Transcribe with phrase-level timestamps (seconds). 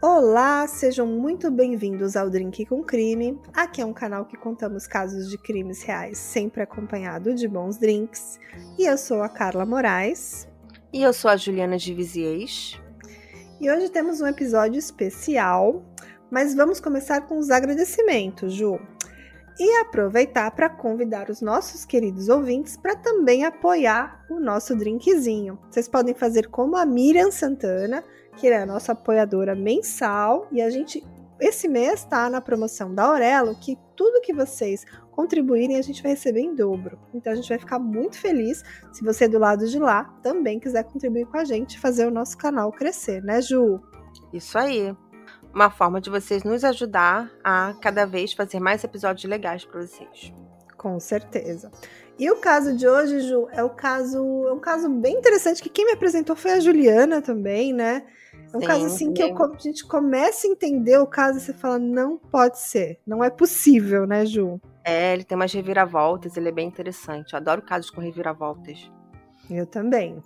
[0.00, 3.36] Olá, sejam muito bem-vindos ao Drink com Crime.
[3.52, 8.38] Aqui é um canal que contamos casos de crimes reais, sempre acompanhado de bons drinks.
[8.78, 10.46] E eu sou a Carla Moraes.
[10.92, 12.80] E eu sou a Juliana de Viziers.
[13.60, 15.82] E hoje temos um episódio especial,
[16.30, 18.78] mas vamos começar com os agradecimentos, Ju.
[19.58, 25.58] E aproveitar para convidar os nossos queridos ouvintes para também apoiar o nosso drinkzinho.
[25.68, 28.04] Vocês podem fazer como a Miriam Santana,
[28.38, 31.04] que é a nossa apoiadora mensal, e a gente
[31.40, 36.12] esse mês está na promoção da Aurelo, que tudo que vocês contribuírem a gente vai
[36.12, 36.98] receber em dobro.
[37.14, 40.82] Então a gente vai ficar muito feliz se você do lado de lá também quiser
[40.84, 43.80] contribuir com a gente fazer o nosso canal crescer, né, Ju?
[44.32, 44.96] Isso aí
[45.54, 50.32] uma forma de vocês nos ajudar a cada vez fazer mais episódios legais para vocês.
[50.76, 51.70] Com certeza.
[52.18, 55.68] E o caso de hoje, Ju, é o caso, é um caso bem interessante que
[55.68, 58.04] quem me apresentou foi a Juliana também, né?
[58.52, 59.12] É um sim, caso assim sim.
[59.12, 62.98] que eu, a gente começa a entender o caso e você fala, não pode ser,
[63.06, 64.60] não é possível, né, Ju?
[64.84, 67.34] É, ele tem umas reviravoltas, ele é bem interessante.
[67.34, 68.90] Eu adoro casos com reviravoltas.
[69.50, 70.22] Eu também.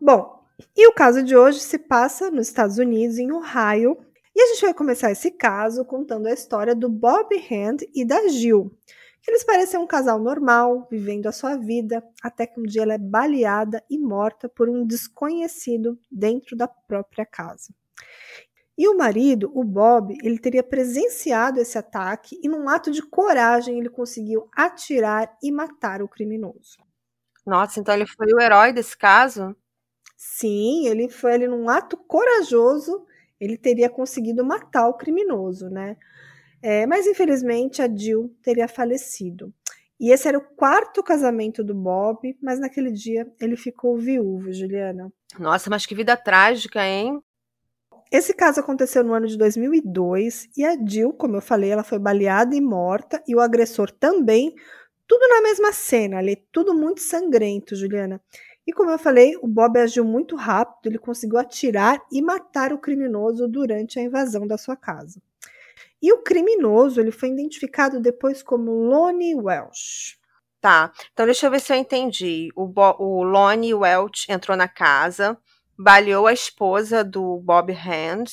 [0.00, 0.42] Bom,
[0.76, 3.96] e o caso de hoje se passa nos Estados Unidos, em Ohio,
[4.34, 8.26] e a gente vai começar esse caso contando a história do Bob Hand e da
[8.28, 8.70] Jill.
[9.26, 12.98] Eles parecem um casal normal, vivendo a sua vida, até que um dia ela é
[12.98, 17.74] baleada e morta por um desconhecido dentro da própria casa.
[18.78, 23.78] E o marido, o Bob, ele teria presenciado esse ataque e, num ato de coragem,
[23.78, 26.78] ele conseguiu atirar e matar o criminoso.
[27.44, 29.56] Nossa, então ele foi o herói desse caso?
[30.16, 33.06] Sim, ele foi ali num ato corajoso,
[33.40, 35.96] ele teria conseguido matar o criminoso, né?
[36.62, 39.52] É, mas infelizmente a Jill teria falecido.
[39.98, 45.10] E esse era o quarto casamento do Bob, mas naquele dia ele ficou viúvo, Juliana.
[45.38, 47.22] Nossa, mas que vida trágica, hein?
[48.12, 51.98] Esse caso aconteceu no ano de 2002 e a Jill, como eu falei, ela foi
[51.98, 54.54] baleada e morta e o agressor também,
[55.08, 58.20] tudo na mesma cena, ali, tudo muito sangrento, Juliana.
[58.66, 62.78] E como eu falei, o Bob agiu muito rápido, ele conseguiu atirar e matar o
[62.78, 65.20] criminoso durante a invasão da sua casa.
[66.06, 70.16] E o criminoso ele foi identificado depois como Lonnie Welsh.
[70.60, 72.48] Tá, então deixa eu ver se eu entendi.
[72.54, 75.36] O, Bo o Lonnie Welch entrou na casa,
[75.76, 78.26] baleou a esposa do Bob Hand,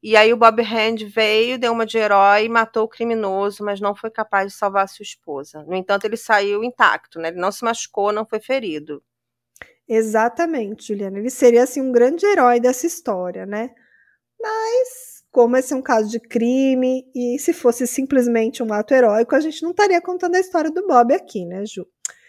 [0.00, 3.80] e aí o Bob Hand veio, deu uma de herói e matou o criminoso, mas
[3.80, 5.64] não foi capaz de salvar sua esposa.
[5.64, 7.30] No entanto, ele saiu intacto, né?
[7.30, 9.02] Ele não se machucou, não foi ferido.
[9.88, 11.18] Exatamente, Juliana.
[11.18, 13.70] Ele seria assim um grande herói dessa história, né?
[14.40, 19.34] Mas como esse é um caso de crime e se fosse simplesmente um ato heróico,
[19.34, 21.86] a gente não estaria contando a história do Bob aqui, né, Ju?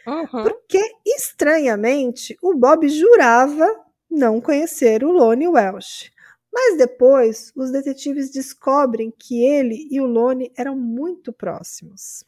[0.07, 0.43] Uhum.
[0.43, 3.67] Porque estranhamente o Bob jurava
[4.09, 6.11] não conhecer o Lone Welsh.
[6.51, 12.23] Mas depois, os detetives descobrem que ele e o Lone eram muito próximos.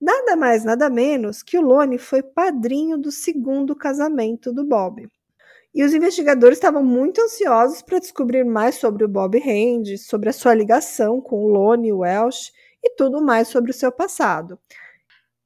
[0.00, 5.08] Nada mais, nada menos que o Lone foi padrinho do segundo casamento do Bob.
[5.74, 10.32] E os investigadores estavam muito ansiosos para descobrir mais sobre o Bob Hand, sobre a
[10.32, 12.52] sua ligação com o Lone Welsh
[12.82, 14.58] e tudo mais sobre o seu passado.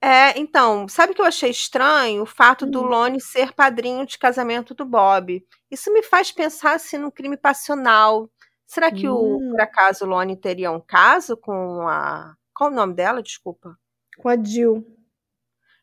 [0.00, 2.22] É, então, sabe o que eu achei estranho?
[2.22, 2.70] O fato hum.
[2.70, 5.44] do Lone ser padrinho de casamento do Bob.
[5.70, 8.30] Isso me faz pensar assim num crime passional.
[8.66, 9.14] Será que hum.
[9.14, 12.34] o, por acaso o Lone teria um caso com a.
[12.54, 13.22] Qual o nome dela?
[13.22, 13.76] Desculpa
[14.18, 14.84] com a Jill.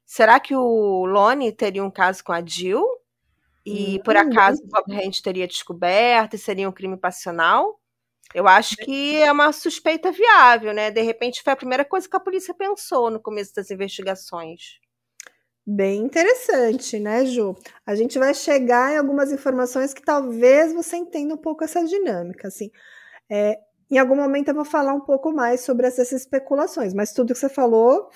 [0.06, 2.86] Será que o Lone teria um caso com a Jill?
[3.66, 7.80] E hum, por acaso o Bob Hand teria descoberto e seria um crime passional?
[8.34, 10.92] Eu acho que é uma suspeita viável, né?
[10.92, 14.80] De repente foi a primeira coisa que a polícia pensou no começo das investigações.
[15.68, 17.56] Bem interessante, né, Ju?
[17.86, 22.48] A gente vai chegar em algumas informações que talvez você entenda um pouco essa dinâmica,
[22.50, 22.70] assim.
[23.30, 23.60] É,
[23.90, 27.40] em algum momento eu vou falar um pouco mais sobre essas especulações, mas tudo que
[27.40, 28.10] você falou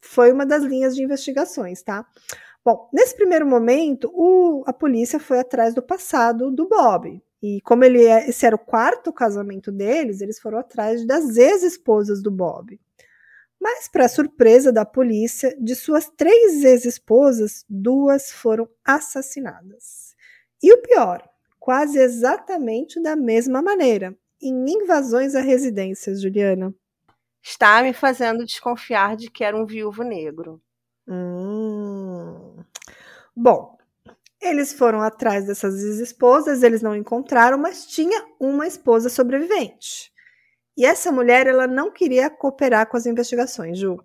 [0.00, 2.06] foi uma das linhas de investigações, tá?
[2.64, 7.20] Bom, nesse primeiro momento, o, a polícia foi atrás do passado do Bob.
[7.42, 12.22] E como ele é, esse era o quarto casamento deles, eles foram atrás das ex-esposas
[12.22, 12.80] do Bob.
[13.60, 20.14] Mas, para surpresa da polícia, de suas três ex-esposas, duas foram assassinadas.
[20.62, 21.28] E o pior,
[21.58, 26.74] quase exatamente da mesma maneira, em invasões a residências, Juliana?
[27.40, 30.60] Está me fazendo desconfiar de que era um viúvo negro.
[31.06, 32.41] Hum.
[33.34, 33.76] Bom,
[34.40, 40.12] eles foram atrás dessas esposas, eles não encontraram, mas tinha uma esposa sobrevivente.
[40.76, 43.98] E essa mulher, ela não queria cooperar com as investigações, Ju.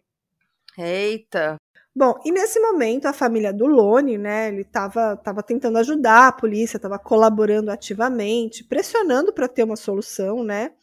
[0.77, 1.57] Eita!
[1.95, 6.31] Bom, e nesse momento a família do Lone, né, ele estava tava tentando ajudar a
[6.31, 10.73] polícia, estava colaborando ativamente, pressionando para ter uma solução, né?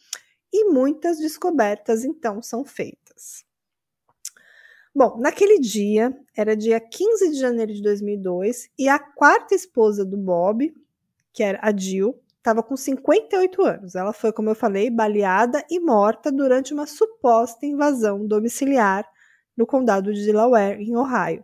[0.51, 3.45] E muitas descobertas então são feitas.
[4.95, 10.15] Bom, naquele dia, era dia 15 de janeiro de 2002, e a quarta esposa do
[10.15, 10.73] Bob,
[11.33, 13.95] que era a Jill, estava com 58 anos.
[13.95, 19.05] Ela foi, como eu falei, baleada e morta durante uma suposta invasão domiciliar
[19.57, 21.43] no condado de Delaware, em Ohio.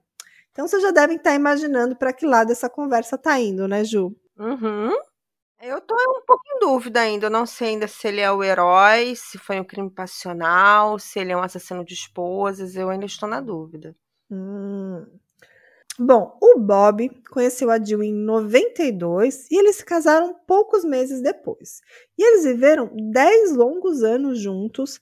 [0.54, 4.15] Então vocês já devem estar imaginando para que lado essa conversa está indo, né, Ju?
[4.39, 4.94] Uhum.
[5.61, 7.27] Eu tô um pouco em dúvida ainda.
[7.27, 11.19] Eu não sei ainda se ele é o herói, se foi um crime passional, se
[11.19, 12.75] ele é um assassino de esposas.
[12.75, 13.95] Eu ainda estou na dúvida.
[14.29, 15.05] Hum.
[15.99, 21.81] Bom, o Bob conheceu a Jill em 92 e eles se casaram poucos meses depois.
[22.17, 24.99] E eles viveram 10 longos anos juntos,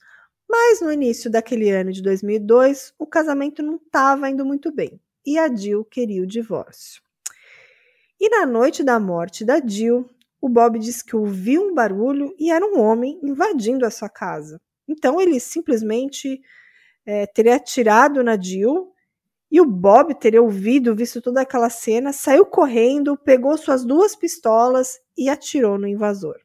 [0.50, 5.38] mas no início daquele ano de 2002, o casamento não estava indo muito bem e
[5.38, 7.02] a Jill queria o divórcio.
[8.20, 10.10] E na noite da morte da Jill,
[10.42, 14.62] o Bob disse que ouviu um barulho e era um homem invadindo a sua casa.
[14.88, 16.42] Então ele simplesmente
[17.06, 18.94] é, teria atirado na Jill
[19.52, 25.00] e o Bob teria ouvido, visto toda aquela cena, saiu correndo, pegou suas duas pistolas
[25.18, 26.40] e atirou no invasor.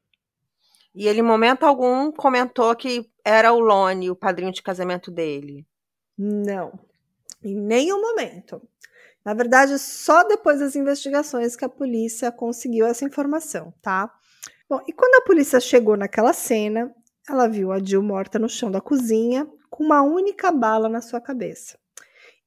[0.95, 5.67] E ele, em momento algum, comentou que era o Lone, o padrinho de casamento dele.
[6.17, 6.79] Não,
[7.43, 8.63] em nenhum momento.
[9.25, 14.13] Na verdade, só depois das investigações que a polícia conseguiu essa informação, tá?
[14.69, 16.95] Bom, e quando a polícia chegou naquela cena,
[17.29, 21.21] ela viu a Jill morta no chão da cozinha, com uma única bala na sua
[21.21, 21.79] cabeça.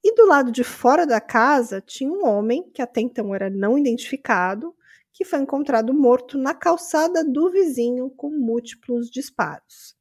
[0.04, 3.78] E do lado de fora da casa tinha um homem, que até então era não
[3.78, 4.76] identificado,
[5.12, 9.97] que foi encontrado morto na calçada do vizinho com múltiplos disparos.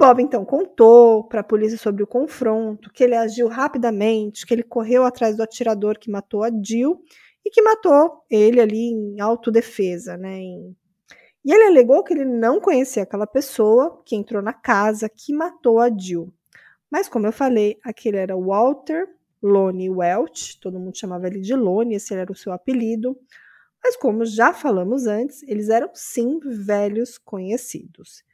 [0.00, 4.62] Bob então contou para a polícia sobre o confronto, que ele agiu rapidamente, que ele
[4.62, 7.04] correu atrás do atirador que matou a Jill
[7.44, 10.38] e que matou ele ali em autodefesa, né?
[10.38, 10.74] Em...
[11.44, 15.78] E ele alegou que ele não conhecia aquela pessoa que entrou na casa que matou
[15.78, 16.32] a Jill.
[16.90, 19.06] Mas como eu falei, aquele era Walter
[19.42, 23.14] Lone Welch, todo mundo chamava ele de Lone, esse era o seu apelido.
[23.84, 28.24] Mas como já falamos antes, eles eram sim velhos conhecidos.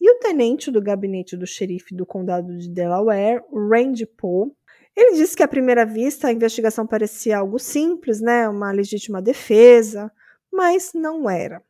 [0.00, 4.50] E o tenente do gabinete do xerife do condado de Delaware, Randy Poe,
[4.96, 10.10] ele disse que à primeira vista a investigação parecia algo simples, né, uma legítima defesa,
[10.52, 11.62] mas não era.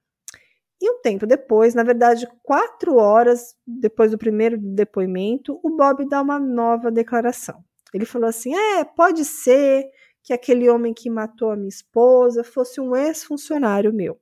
[0.80, 6.22] E um tempo depois, na verdade, quatro horas depois do primeiro depoimento, o Bob dá
[6.22, 7.62] uma nova declaração.
[7.92, 9.84] Ele falou assim: é, pode ser
[10.22, 14.18] que aquele homem que matou a minha esposa fosse um ex-funcionário meu.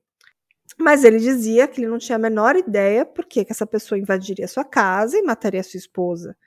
[0.79, 4.47] Mas ele dizia que ele não tinha a menor ideia por que, essa pessoa invadiria
[4.47, 6.37] sua casa e mataria sua esposa.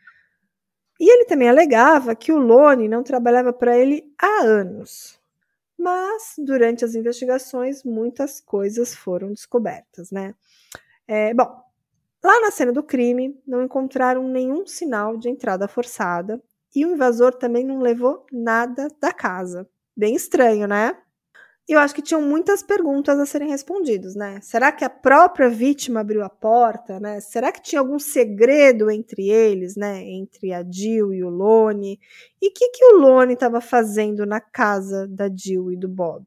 [0.99, 5.21] E ele também alegava que o Lone não trabalhava para ele há anos.
[5.77, 10.35] Mas, durante as investigações, muitas coisas foram descobertas, né?
[11.07, 11.61] É, bom,
[12.25, 16.41] lá na cena do crime, não encontraram nenhum sinal de entrada forçada
[16.75, 19.69] e o invasor também não levou nada da casa.
[19.95, 20.97] Bem estranho, né?
[21.69, 24.41] Eu acho que tinham muitas perguntas a serem respondidas, né?
[24.43, 27.21] Será que a própria vítima abriu a porta, né?
[27.21, 30.03] Será que tinha algum segredo entre eles, né?
[30.03, 32.01] Entre a Jill e o Lone?
[32.41, 36.27] E o que, que o Lone estava fazendo na casa da Jill e do Bob?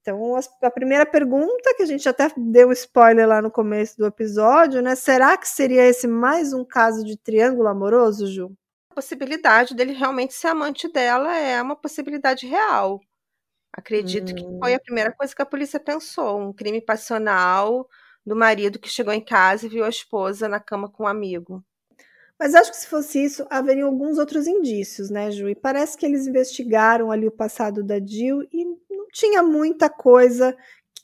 [0.00, 4.80] Então, a primeira pergunta, que a gente até deu spoiler lá no começo do episódio,
[4.80, 4.94] né?
[4.94, 8.50] Será que seria esse mais um caso de triângulo amoroso, Ju?
[9.00, 13.00] possibilidade dele realmente ser amante dela é uma possibilidade real.
[13.72, 14.34] Acredito hum.
[14.34, 14.80] que foi a hum.
[14.84, 17.88] primeira coisa que a polícia pensou, um crime passional
[18.24, 21.64] do marido que chegou em casa e viu a esposa na cama com um amigo.
[22.38, 25.48] Mas acho que se fosse isso, haveriam alguns outros indícios, né, Ju?
[25.48, 30.56] E parece que eles investigaram ali o passado da Jill e não tinha muita coisa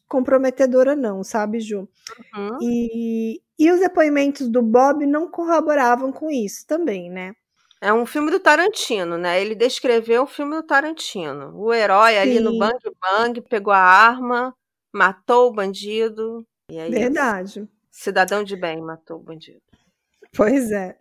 [0.08, 1.88] comprometedora, não, sabe, Ju?
[2.34, 2.58] Uhum.
[2.62, 7.34] E, e os depoimentos do Bob não corroboravam com isso também, né?
[7.80, 9.40] É um filme do Tarantino, né?
[9.40, 11.54] Ele descreveu o filme do Tarantino.
[11.56, 12.18] O herói Sim.
[12.18, 14.54] ali no bang bang pegou a arma,
[14.92, 16.46] matou o bandido.
[16.70, 17.68] E aí, Verdade.
[17.90, 19.60] Cidadão de bem matou o bandido.
[20.34, 20.98] Pois é.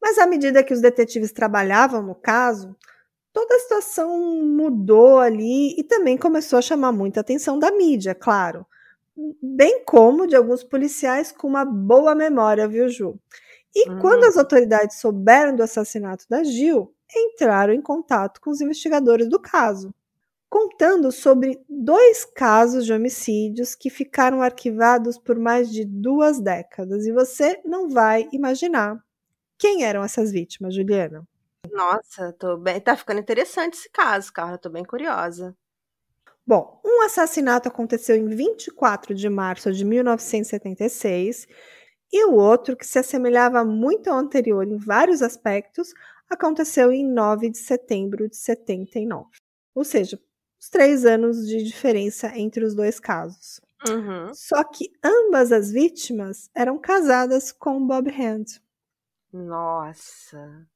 [0.00, 2.76] Mas à medida que os detetives trabalhavam no caso,
[3.32, 8.66] toda a situação mudou ali e também começou a chamar muita atenção da mídia, claro.
[9.42, 13.18] Bem como de alguns policiais com uma boa memória, viu, Ju?
[13.74, 13.98] E uhum.
[13.98, 19.40] quando as autoridades souberam do assassinato da Gil, entraram em contato com os investigadores do
[19.40, 19.92] caso,
[20.48, 27.06] contando sobre dois casos de homicídios que ficaram arquivados por mais de duas décadas.
[27.06, 29.02] E você não vai imaginar
[29.58, 31.26] quem eram essas vítimas, Juliana.
[31.72, 32.80] Nossa, tô bem.
[32.80, 34.58] Tá ficando interessante esse caso, Carla.
[34.58, 35.56] Tô bem curiosa.
[36.46, 41.48] Bom, um assassinato aconteceu em 24 de março de 1976
[42.16, 45.92] e o outro, que se assemelhava muito ao anterior em vários aspectos,
[46.30, 49.26] aconteceu em 9 de setembro de 79.
[49.74, 50.16] Ou seja,
[50.60, 53.60] os três anos de diferença entre os dois casos.
[53.88, 54.32] Uhum.
[54.32, 58.60] Só que ambas as vítimas eram casadas com Bob Hand.
[59.32, 60.68] Nossa.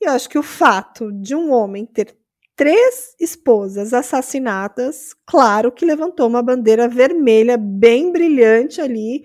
[0.00, 2.16] E eu acho que o fato de um homem ter
[2.58, 9.24] três esposas assassinadas, claro que levantou uma bandeira vermelha bem brilhante ali,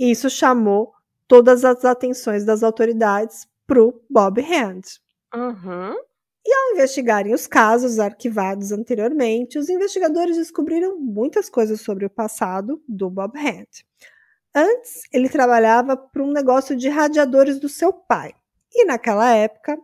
[0.00, 0.94] e isso chamou
[1.28, 4.80] todas as atenções das autoridades para o Bob Hand.
[5.34, 5.94] Uhum.
[6.44, 12.82] E ao investigarem os casos arquivados anteriormente, os investigadores descobriram muitas coisas sobre o passado
[12.88, 13.84] do Bob Hand.
[14.54, 18.32] Antes, ele trabalhava para um negócio de radiadores do seu pai.
[18.72, 19.78] E naquela época,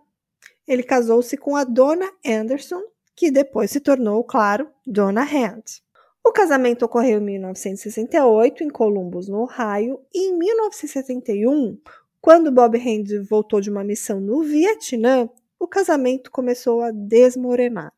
[0.67, 2.81] ele casou-se com a Donna Anderson,
[3.15, 5.86] que depois se tornou, claro, Donna Hand.
[6.27, 11.81] O casamento ocorreu em 1968 em Columbus, no Ohio, e em 1971,
[12.21, 17.93] quando Bob Hand voltou de uma missão no Vietnã, o casamento começou a desmoronar.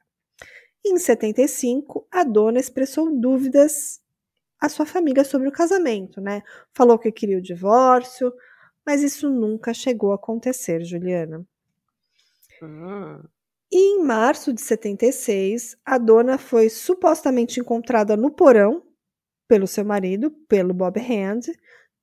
[0.85, 3.99] Em 75, a dona expressou dúvidas
[4.61, 6.43] à sua família sobre o casamento, né?
[6.75, 8.31] Falou que queria o divórcio,
[8.85, 11.47] mas isso nunca chegou a acontecer, Juliana.
[12.63, 13.23] Hum.
[13.71, 18.83] E em março de 76, a dona foi supostamente encontrada no porão
[19.47, 21.53] pelo seu marido, pelo Bob Hand,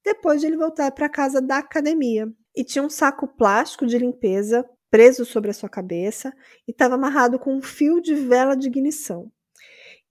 [0.03, 2.31] depois de ele voltar para a casa da academia.
[2.55, 6.31] E tinha um saco plástico de limpeza preso sobre a sua cabeça
[6.67, 9.31] e estava amarrado com um fio de vela de ignição.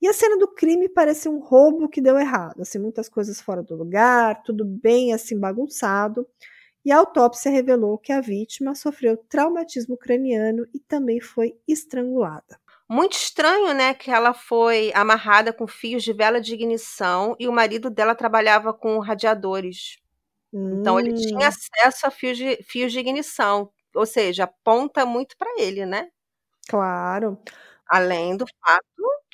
[0.03, 3.63] E a cena do crime parece um roubo que deu errado, assim, muitas coisas fora
[3.63, 6.27] do lugar, tudo bem assim bagunçado
[6.85, 12.61] e a autópsia revelou que a vítima sofreu traumatismo craniano e também foi estrangulada.
[12.89, 17.53] Muito estranho, né, que ela foi amarrada com fios de vela de ignição e o
[17.53, 19.99] marido dela trabalhava com radiadores.
[20.53, 20.81] Hum.
[20.81, 21.49] Então ele tinha hum.
[21.49, 26.11] acesso a fios de, fios de ignição, ou seja, aponta muito para ele, né?
[26.69, 27.39] Claro.
[27.87, 28.85] Além do fato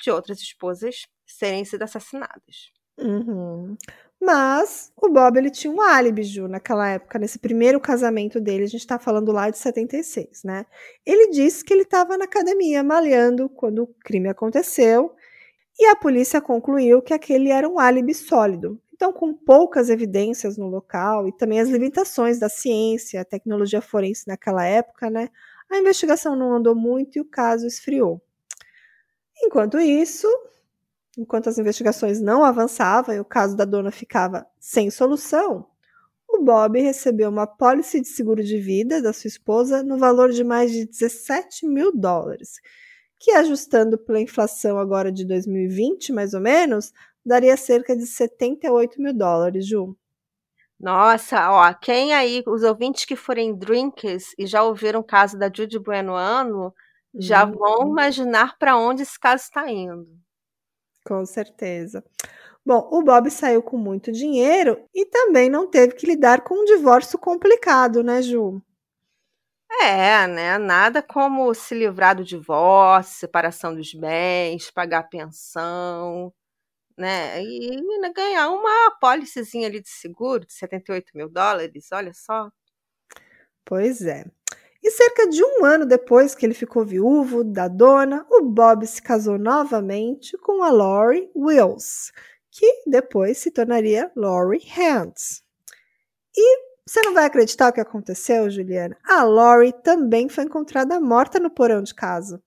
[0.01, 2.71] de outras esposas serem sido assassinadas.
[2.97, 3.77] Uhum.
[4.21, 8.67] Mas o Bob ele tinha um álibi, Ju, naquela época, nesse primeiro casamento dele, a
[8.67, 10.63] gente tá falando lá de 76, né?
[11.03, 15.15] Ele disse que ele estava na academia malhando quando o crime aconteceu
[15.79, 18.79] e a polícia concluiu que aquele era um álibi sólido.
[18.93, 24.27] Então, com poucas evidências no local e também as limitações da ciência, a tecnologia forense
[24.27, 25.29] naquela época, né?
[25.71, 28.21] A investigação não andou muito e o caso esfriou.
[29.43, 30.27] Enquanto isso,
[31.17, 35.65] enquanto as investigações não avançavam e o caso da dona ficava sem solução,
[36.27, 40.43] o Bob recebeu uma pólice de seguro de vida da sua esposa no valor de
[40.43, 42.61] mais de 17 mil dólares,
[43.19, 49.13] que ajustando pela inflação agora de 2020, mais ou menos, daria cerca de 78 mil
[49.13, 49.95] dólares, Ju.
[50.79, 55.51] Nossa, ó, quem aí, os ouvintes que forem drinkers e já ouviram o caso da
[55.53, 56.73] Judy Buenoano,
[57.13, 57.51] já hum.
[57.51, 60.07] vão imaginar para onde esse caso está indo.
[61.05, 62.03] Com certeza.
[62.65, 66.65] Bom, o Bob saiu com muito dinheiro e também não teve que lidar com um
[66.65, 68.61] divórcio complicado, né, Ju?
[69.81, 70.57] É, né?
[70.57, 76.31] Nada como se livrar do divórcio, separação dos bens, pagar pensão,
[76.97, 77.41] né?
[77.43, 77.77] E
[78.13, 82.49] ganhar uma apólicezinha ali de seguro de 78 mil dólares, olha só.
[83.65, 84.25] Pois é.
[84.83, 89.01] E cerca de um ano depois que ele ficou viúvo da dona, o Bob se
[89.01, 92.11] casou novamente com a Lori Wills,
[92.49, 95.43] que depois se tornaria Lori Hands.
[96.35, 98.97] E você não vai acreditar o que aconteceu, Juliana?
[99.03, 102.41] A Lori também foi encontrada morta no porão de casa.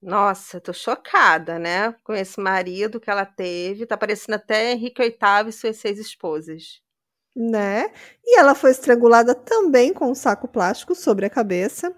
[0.00, 1.92] Nossa, tô chocada, né?
[2.04, 3.86] Com esse marido que ela teve.
[3.86, 6.81] Tá parecendo até Henrique VIII e suas seis esposas
[7.34, 7.90] né?
[8.24, 11.94] E ela foi estrangulada também com um saco plástico sobre a cabeça,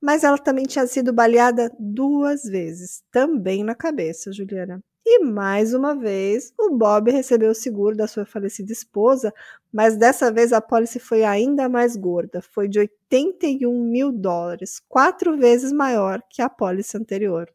[0.00, 4.82] mas ela também tinha sido baleada duas vezes, também na cabeça, Juliana.
[5.04, 9.32] E mais uma vez, o Bob recebeu o seguro da sua falecida esposa,
[9.72, 15.36] mas dessa vez a pólice foi ainda mais gorda, foi de 81 mil dólares, quatro
[15.38, 17.48] vezes maior que a pólice anterior.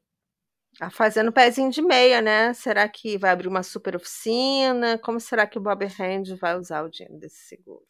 [0.77, 2.53] Tá fazendo pezinho de meia, né?
[2.53, 4.98] Será que vai abrir uma super oficina?
[4.98, 7.86] Como será que o Bob Hand vai usar o dinheiro desse seguro?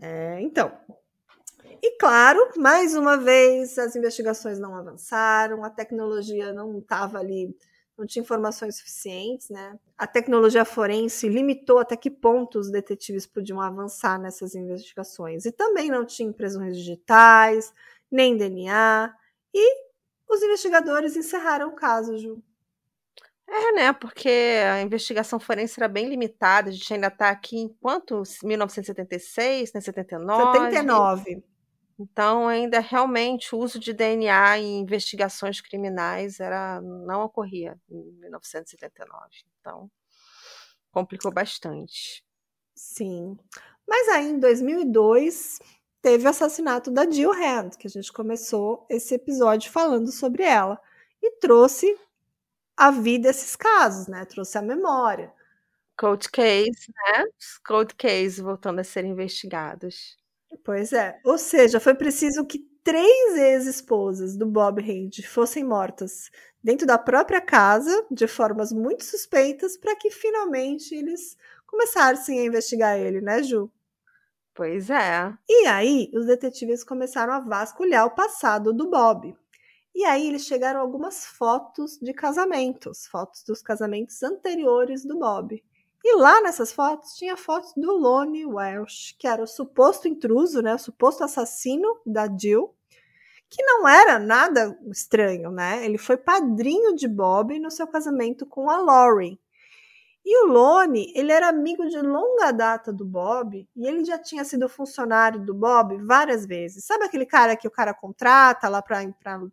[0.00, 0.72] É, então.
[1.82, 7.54] E claro, mais uma vez, as investigações não avançaram, a tecnologia não estava ali,
[7.98, 9.78] não tinha informações suficientes, né?
[9.98, 15.44] A tecnologia forense limitou até que ponto os detetives podiam avançar nessas investigações.
[15.44, 17.72] E também não tinha impressões digitais,
[18.10, 19.12] nem DNA,
[19.54, 19.85] e
[20.28, 22.42] os investigadores encerraram o caso, Ju.
[23.48, 23.92] É, né?
[23.92, 26.68] Porque a investigação forense era bem limitada.
[26.68, 28.22] A gente ainda está aqui em quanto?
[28.42, 29.80] 1976, né?
[29.80, 30.58] 79?
[30.58, 31.44] 79.
[31.98, 39.10] Então, ainda realmente o uso de DNA em investigações criminais era não ocorria em 1979.
[39.60, 39.90] Então,
[40.90, 42.24] complicou bastante.
[42.74, 43.38] Sim.
[43.88, 45.60] Mas aí, em 2002,
[46.06, 50.80] teve o assassinato da Jill Hand, que a gente começou esse episódio falando sobre ela.
[51.20, 51.98] E trouxe
[52.76, 54.24] a vida esses casos, né?
[54.24, 55.32] Trouxe a memória.
[55.98, 57.24] Cold case, né?
[57.66, 60.16] Cold case voltando a ser investigados.
[60.64, 61.18] Pois é.
[61.24, 66.30] Ou seja, foi preciso que três ex-esposas do Bob Hand fossem mortas
[66.62, 71.36] dentro da própria casa, de formas muito suspeitas, para que finalmente eles
[71.66, 73.68] começassem a investigar ele, né, Ju?
[74.56, 75.34] Pois é.
[75.46, 79.36] E aí, os detetives começaram a vasculhar o passado do Bob.
[79.94, 85.62] E aí, eles chegaram algumas fotos de casamentos, fotos dos casamentos anteriores do Bob.
[86.02, 90.74] E lá nessas fotos tinha fotos do Lonnie Welsh, que era o suposto intruso, né,
[90.74, 92.74] o suposto assassino da Jill,
[93.50, 95.84] que não era nada estranho, né?
[95.84, 99.38] Ele foi padrinho de Bob no seu casamento com a Lauren.
[100.28, 104.44] E o Lone, ele era amigo de longa data do Bob e ele já tinha
[104.44, 106.84] sido funcionário do Bob várias vezes.
[106.84, 109.06] Sabe aquele cara que o cara contrata lá para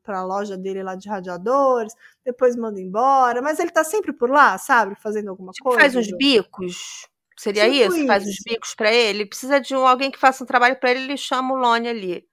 [0.07, 1.93] a loja dele lá de radiadores,
[2.25, 5.79] depois manda embora, mas ele tá sempre por lá, sabe, fazendo alguma tipo, coisa.
[5.79, 7.07] Faz uns bicos.
[7.37, 7.97] Seria tipo isso?
[7.97, 8.07] isso?
[8.07, 9.27] Faz uns bicos para ele.
[9.27, 12.27] Precisa de um, alguém que faça um trabalho para ele, ele chama o Lone ali.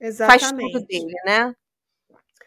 [0.00, 0.40] Exatamente.
[0.40, 1.54] Faz tudo dele, né?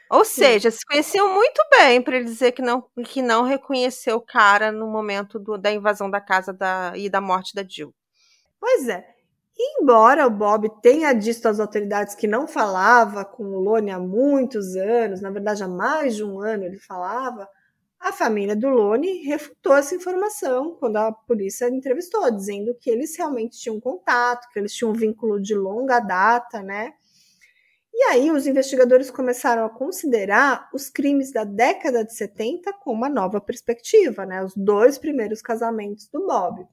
[0.09, 4.21] Ou seja, se conheciam muito bem para ele dizer que não, que não reconheceu o
[4.21, 7.93] cara no momento do, da invasão da casa da, e da morte da Jill.
[8.59, 9.05] Pois é.
[9.57, 14.75] Embora o Bob tenha dito às autoridades que não falava com o Lone há muitos
[14.75, 17.47] anos, na verdade há mais de um ano ele falava,
[17.99, 23.59] a família do Lone refutou essa informação quando a polícia entrevistou, dizendo que eles realmente
[23.59, 26.93] tinham contato, que eles tinham um vínculo de longa data, né?
[27.99, 33.09] E aí os investigadores começaram a considerar os crimes da década de 70 com uma
[33.09, 34.41] nova perspectiva, né?
[34.41, 36.65] Os dois primeiros casamentos do Bob.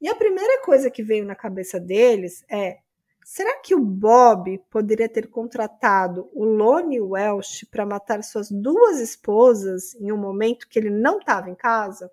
[0.00, 2.78] E a primeira coisa que veio na cabeça deles é:
[3.22, 9.94] será que o Bob poderia ter contratado o Lonnie Welsh para matar suas duas esposas
[9.96, 12.10] em um momento que ele não estava em casa?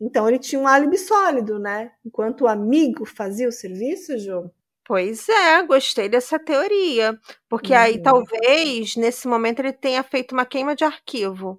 [0.00, 1.92] Então ele tinha um álibi sólido, né?
[2.02, 4.50] Enquanto o amigo fazia o serviço, João.
[4.92, 7.18] Pois é, gostei dessa teoria.
[7.48, 8.02] Porque aí uhum.
[8.02, 11.58] talvez, nesse momento, ele tenha feito uma queima de arquivo,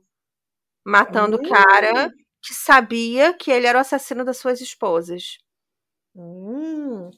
[0.86, 5.39] matando o cara que sabia que ele era o assassino das suas esposas.
[6.15, 7.10] Hum.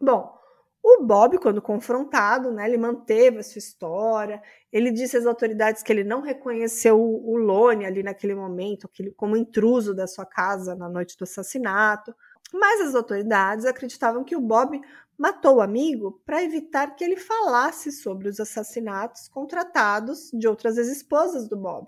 [0.00, 0.38] Bom,
[0.84, 4.40] o Bob, quando confrontado, né, ele manteve a sua história.
[4.72, 9.92] Ele disse às autoridades que ele não reconheceu o Lone ali naquele momento, como intruso
[9.92, 12.14] da sua casa na noite do assassinato.
[12.52, 14.80] Mas as autoridades acreditavam que o Bob
[15.18, 21.48] matou o amigo para evitar que ele falasse sobre os assassinatos contratados de outras ex-esposas
[21.48, 21.86] do Bob.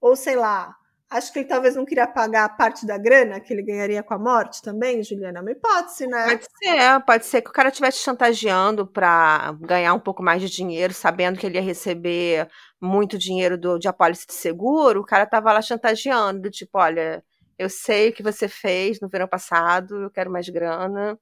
[0.00, 0.76] Ou sei lá,
[1.10, 4.14] acho que ele talvez não queria pagar a parte da grana que ele ganharia com
[4.14, 5.38] a morte também, Juliana.
[5.38, 6.26] É uma hipótese, né?
[6.26, 10.50] Pode ser, pode ser que o cara estivesse chantageando para ganhar um pouco mais de
[10.50, 12.48] dinheiro, sabendo que ele ia receber
[12.80, 15.00] muito dinheiro do, de apólice de seguro.
[15.00, 17.24] O cara tava lá chantageando, tipo, olha,
[17.58, 21.18] eu sei o que você fez no verão passado, eu quero mais grana.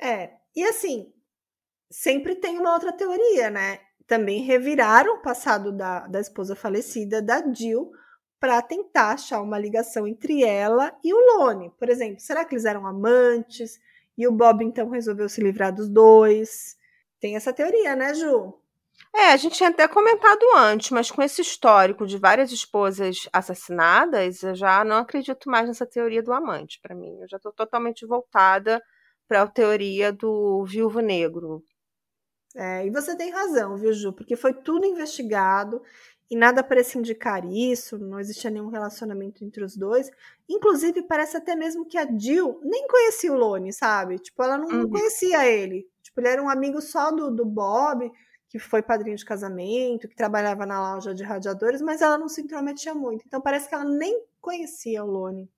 [0.00, 1.12] É, e assim,
[1.90, 3.80] sempre tem uma outra teoria, né?
[4.06, 7.90] Também reviraram o passado da, da esposa falecida, da Jill,
[8.40, 11.70] para tentar achar uma ligação entre ela e o Lone.
[11.78, 13.78] Por exemplo, será que eles eram amantes?
[14.16, 16.76] E o Bob então resolveu se livrar dos dois?
[17.20, 18.54] Tem essa teoria, né, Ju?
[19.14, 24.42] É, a gente tinha até comentado antes, mas com esse histórico de várias esposas assassinadas,
[24.42, 27.16] eu já não acredito mais nessa teoria do amante, para mim.
[27.20, 28.82] Eu já estou totalmente voltada
[29.28, 31.62] para a teoria do viúvo negro.
[32.56, 34.12] É, e você tem razão, viu, Ju?
[34.12, 35.82] Porque foi tudo investigado
[36.30, 40.10] e nada parece indicar isso, não existia nenhum relacionamento entre os dois.
[40.48, 44.18] Inclusive, parece até mesmo que a Jill nem conhecia o Lone, sabe?
[44.18, 44.90] Tipo, ela não, uhum.
[44.90, 45.86] conhecia ele.
[46.02, 48.10] Tipo, ele era um amigo só do, do Bob,
[48.48, 52.42] que foi padrinho de casamento, que trabalhava na loja de radiadores, mas ela não se
[52.42, 53.24] intrometia muito.
[53.26, 55.50] Então, parece que ela nem conhecia o Lone.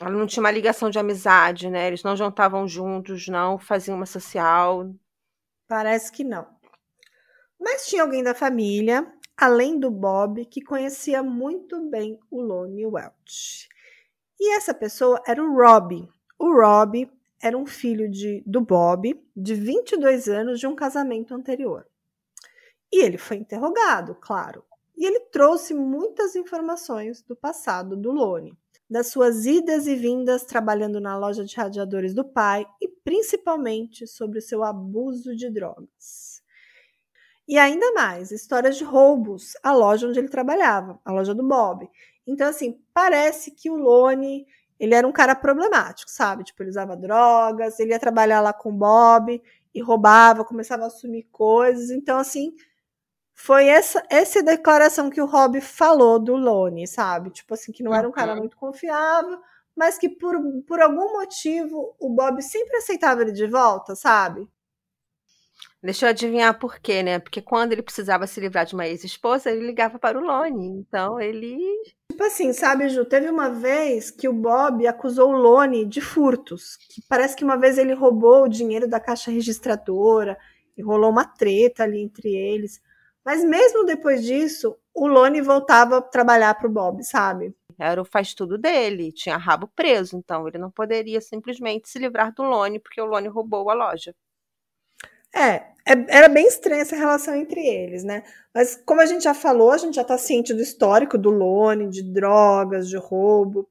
[0.00, 1.86] Ela não tinha uma ligação de amizade, né?
[1.86, 4.90] Eles não jantavam juntos, não faziam uma social.
[5.66, 6.46] Parece que não.
[7.58, 13.68] Mas tinha alguém da família, além do Bob, que conhecia muito bem o Lone Welch.
[14.38, 16.06] E essa pessoa era o Rob.
[16.38, 17.10] O Rob
[17.42, 21.86] era um filho de, do Bob, de 22 anos, de um casamento anterior.
[22.92, 24.64] E ele foi interrogado, claro.
[24.96, 28.56] E ele trouxe muitas informações do passado do Lone,
[28.88, 34.38] das suas idas e vindas trabalhando na loja de radiadores do pai e principalmente sobre
[34.38, 36.42] o seu abuso de drogas.
[37.48, 41.88] E ainda mais, histórias de roubos à loja onde ele trabalhava, a loja do Bob.
[42.26, 44.44] Então, assim, parece que o Lone,
[44.80, 46.42] ele era um cara problemático, sabe?
[46.42, 49.40] Tipo, ele usava drogas, ele ia trabalhar lá com o Bob
[49.72, 51.90] e roubava, começava a assumir coisas.
[51.90, 52.52] Então, assim,
[53.38, 57.30] foi essa, essa declaração que o Rob falou do Lone, sabe?
[57.30, 58.38] Tipo assim, que não era um cara uhum.
[58.38, 59.38] muito confiável,
[59.76, 60.34] mas que por,
[60.66, 64.48] por algum motivo o Bob sempre aceitava ele de volta, sabe?
[65.82, 67.18] Deixa eu adivinhar por quê, né?
[67.18, 70.66] Porque quando ele precisava se livrar de uma ex-esposa, ele ligava para o Lone.
[70.68, 71.58] Então ele.
[72.10, 73.04] Tipo assim, sabe, Ju?
[73.04, 76.76] Teve uma vez que o Bob acusou o Lone de furtos.
[76.76, 80.38] Que parece que uma vez ele roubou o dinheiro da caixa registradora
[80.76, 82.80] e rolou uma treta ali entre eles.
[83.26, 87.52] Mas mesmo depois disso, o Lone voltava a trabalhar para o Bob, sabe?
[87.76, 92.32] Era o faz tudo dele, tinha rabo preso, então ele não poderia simplesmente se livrar
[92.32, 94.14] do Lone porque o Lone roubou a loja.
[95.34, 98.22] É, é, era bem estranha essa relação entre eles, né?
[98.54, 101.90] Mas como a gente já falou, a gente já tá ciente do histórico do Lone,
[101.90, 103.68] de drogas, de roubo.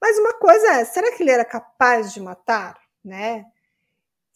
[0.00, 3.44] Mas uma coisa é, será que ele era capaz de matar, né?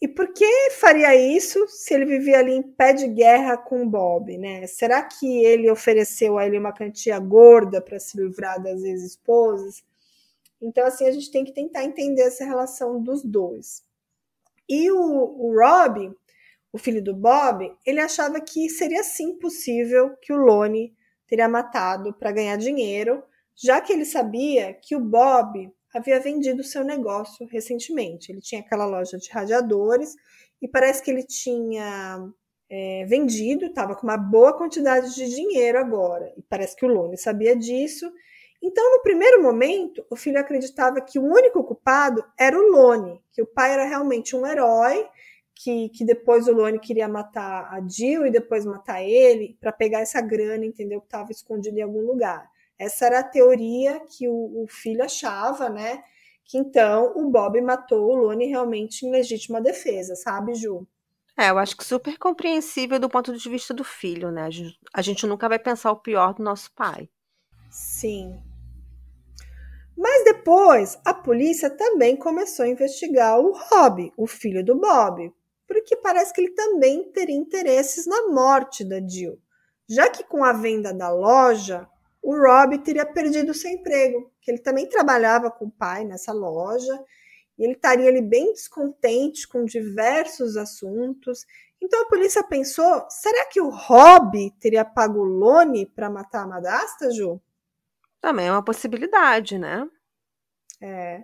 [0.01, 4.37] E por que faria isso se ele vivia ali em pé de guerra com Bob,
[4.37, 4.65] né?
[4.65, 9.83] Será que ele ofereceu a ele uma quantia gorda para se livrar das ex-esposas?
[10.61, 13.83] Então, assim, a gente tem que tentar entender essa relação dos dois.
[14.69, 16.15] E o, o Rob,
[16.71, 20.95] o filho do Bob, ele achava que seria sim possível que o Lone
[21.27, 23.23] teria matado para ganhar dinheiro,
[23.55, 28.31] já que ele sabia que o Bob havia vendido seu negócio recentemente.
[28.31, 30.15] Ele tinha aquela loja de radiadores
[30.61, 32.29] e parece que ele tinha
[32.69, 36.31] é, vendido, estava com uma boa quantidade de dinheiro agora.
[36.37, 38.11] E parece que o Lone sabia disso.
[38.61, 43.41] Então, no primeiro momento, o filho acreditava que o único culpado era o Lone, que
[43.41, 45.07] o pai era realmente um herói,
[45.55, 50.01] que, que depois o Lone queria matar a Jill e depois matar ele para pegar
[50.01, 50.99] essa grana, entendeu?
[50.99, 52.49] Que estava escondido em algum lugar.
[52.79, 56.01] Essa era a teoria que o, o filho achava, né?
[56.45, 60.87] Que então o Bob matou o Lone realmente em legítima defesa, sabe, Ju?
[61.37, 64.43] É, eu acho que super compreensível do ponto de vista do filho, né?
[64.43, 67.09] A gente, a gente nunca vai pensar o pior do nosso pai.
[67.69, 68.41] Sim.
[69.95, 75.33] Mas depois, a polícia também começou a investigar o Rob, o filho do Bob,
[75.67, 79.37] porque parece que ele também teria interesses na morte da Jill,
[79.87, 81.87] já que com a venda da loja,
[82.21, 87.03] o Rob teria perdido seu emprego, que ele também trabalhava com o pai nessa loja,
[87.57, 91.45] e ele estaria ali bem descontente com diversos assuntos.
[91.81, 96.47] Então a polícia pensou: será que o Rob teria pago o Lone para matar a
[96.47, 97.41] madrasta, Ju?
[98.21, 99.87] Também é uma possibilidade, né?
[100.81, 101.23] É.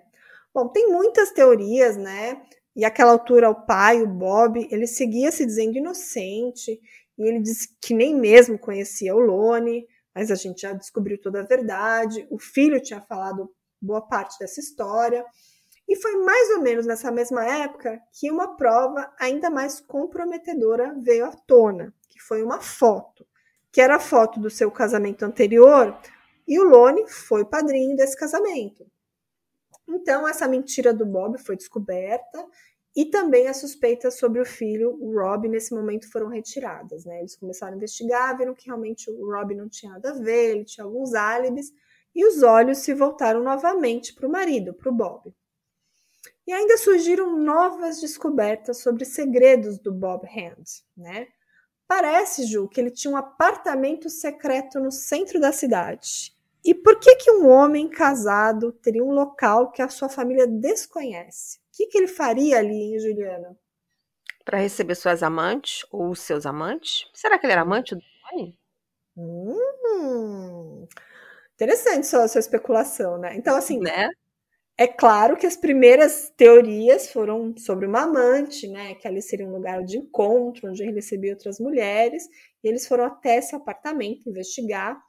[0.53, 2.41] Bom, tem muitas teorias, né?
[2.75, 6.79] E àquela altura o pai, o Bob, ele seguia se dizendo inocente,
[7.17, 11.41] e ele disse que nem mesmo conhecia o Lone mas a gente já descobriu toda
[11.41, 12.25] a verdade.
[12.31, 15.25] O filho tinha falado boa parte dessa história.
[15.87, 21.25] E foi mais ou menos nessa mesma época que uma prova ainda mais comprometedora veio
[21.25, 23.27] à tona, que foi uma foto,
[23.71, 25.95] que era a foto do seu casamento anterior,
[26.47, 28.89] e o Lone foi padrinho desse casamento.
[29.87, 32.43] Então, essa mentira do Bob foi descoberta
[32.95, 37.03] e também as suspeitas sobre o filho, o Rob, nesse momento foram retiradas.
[37.03, 37.19] Né?
[37.19, 40.63] Eles começaram a investigar, viram que realmente o Rob não tinha nada a ver, ele
[40.63, 41.73] tinha alguns álibis,
[42.15, 45.35] e os olhos se voltaram novamente para o marido, para o Bob.
[46.47, 50.63] E ainda surgiram novas descobertas sobre segredos do Bob Hand.
[50.95, 51.27] Né?
[51.85, 56.33] Parece, Ju, que ele tinha um apartamento secreto no centro da cidade.
[56.63, 61.59] E por que, que um homem casado teria um local que a sua família desconhece?
[61.75, 63.57] Que, que ele faria ali, hein, Juliana?
[64.43, 67.09] Para receber suas amantes ou seus amantes?
[67.13, 68.53] Será que ele era amante do pai?
[69.17, 70.87] Hum,
[71.53, 73.35] interessante sua, sua especulação, né?
[73.35, 74.09] Então, assim, né?
[74.77, 78.95] é claro que as primeiras teorias foram sobre uma amante, né?
[78.95, 82.27] Que ali seria um lugar de encontro, onde ele recebia outras mulheres,
[82.63, 85.01] e eles foram até esse apartamento investigar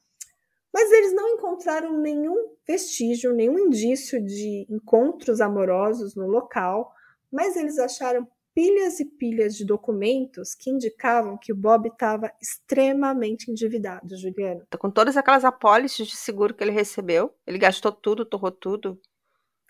[0.77, 6.93] mas eles não encontraram nenhum vestígio, nenhum indício de encontros amorosos no local,
[7.33, 13.51] mas eles acharam pilhas e pilhas de documentos que indicavam que o Bob estava extremamente
[13.51, 14.67] endividado, Juliana.
[14.79, 19.01] Com todas aquelas apólices de seguro que ele recebeu, ele gastou tudo, torrou tudo.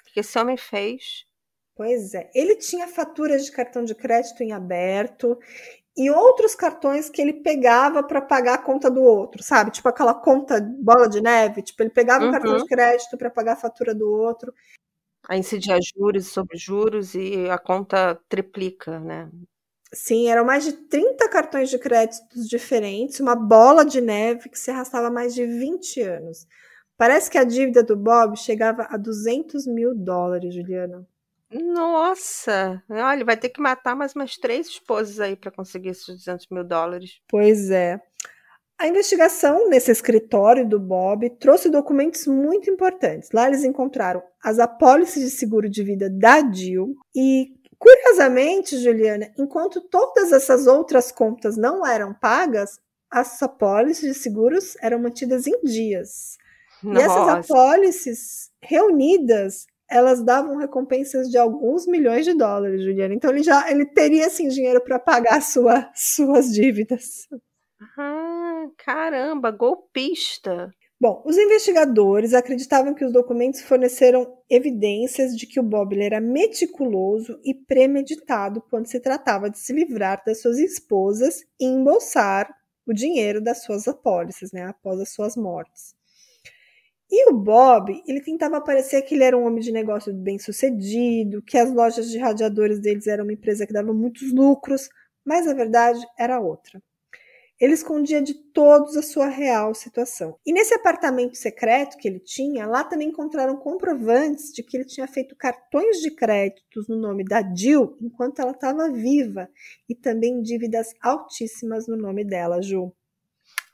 [0.01, 1.25] O que esse homem fez?
[1.77, 5.39] Pois é, ele tinha faturas de cartão de crédito em aberto
[5.97, 9.71] e outros cartões que ele pegava para pagar a conta do outro, sabe?
[9.71, 12.29] Tipo aquela conta bola de neve, tipo ele pegava uhum.
[12.29, 14.53] um cartão de crédito para pagar a fatura do outro.
[15.29, 19.29] Aí incidia juros sobre juros e a conta triplica, né?
[19.93, 24.71] Sim, eram mais de 30 cartões de créditos diferentes, uma bola de neve que se
[24.71, 26.47] arrastava mais de 20 anos.
[26.97, 31.07] Parece que a dívida do Bob chegava a 200 mil dólares, Juliana.
[31.63, 32.83] Nossa!
[32.89, 36.65] Olha, vai ter que matar mais umas três esposas aí para conseguir esses 200 mil
[36.65, 37.21] dólares.
[37.29, 38.01] Pois é.
[38.79, 43.31] A investigação nesse escritório do Bob trouxe documentos muito importantes.
[43.33, 49.81] Lá eles encontraram as apólices de seguro de vida da Jill e, curiosamente, Juliana, enquanto
[49.81, 52.79] todas essas outras contas não eram pagas,
[53.11, 56.37] as apólices de seguros eram mantidas em dias.
[56.83, 57.01] Nossa.
[57.01, 63.15] E essas apólices reunidas elas davam recompensas de alguns milhões de dólares, Juliana.
[63.15, 67.29] Então ele já ele teria assim dinheiro para pagar sua, suas dívidas.
[67.99, 70.71] Ah, caramba, golpista.
[70.99, 77.39] Bom, os investigadores acreditavam que os documentos forneceram evidências de que o Bob era meticuloso
[77.45, 82.51] e premeditado quando se tratava de se livrar das suas esposas e embolsar
[82.87, 85.96] o dinheiro das suas apólices, né, após as suas mortes.
[87.11, 91.41] E o Bob, ele tentava parecer que ele era um homem de negócio bem sucedido,
[91.43, 94.89] que as lojas de radiadores deles eram uma empresa que dava muitos lucros,
[95.25, 96.83] mas a verdade era outra.
[97.59, 100.37] Ele escondia de todos a sua real situação.
[100.45, 105.07] E nesse apartamento secreto que ele tinha, lá também encontraram comprovantes de que ele tinha
[105.07, 109.49] feito cartões de créditos no nome da Jill enquanto ela estava viva
[109.89, 112.93] e também dívidas altíssimas no nome dela, Ju.